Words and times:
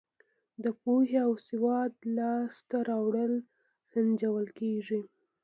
د 0.63 0.65
پوهې 0.81 1.17
او 1.25 1.33
سواد 1.47 1.93
لاس 2.17 2.53
ته 2.69 2.77
راوړل 2.89 3.33
سنجول 3.91 4.47
کیږي. 4.59 5.01